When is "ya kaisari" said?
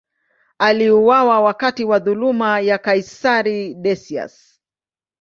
2.59-3.73